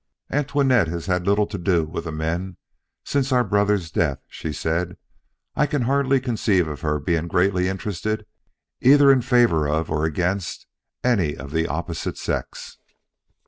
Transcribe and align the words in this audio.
"Antoinette 0.31 0.87
has 0.87 1.05
had 1.05 1.27
little 1.27 1.45
to 1.45 1.59
do 1.59 1.83
with 1.85 2.05
the 2.05 2.11
men 2.11 2.57
since 3.03 3.31
our 3.31 3.43
brother's 3.43 3.91
death," 3.91 4.17
she 4.27 4.51
said. 4.51 4.97
"I 5.55 5.67
can 5.67 5.83
hardly 5.83 6.19
conceive 6.19 6.67
of 6.67 6.81
her 6.81 6.99
being 6.99 7.27
greatly 7.27 7.67
interested 7.67 8.25
either 8.79 9.11
in 9.11 9.21
favor 9.21 9.69
of 9.69 9.91
or 9.91 10.05
against 10.05 10.65
any 11.03 11.35
of 11.37 11.51
the 11.51 11.67
opposite 11.67 12.17
sex." 12.17 12.79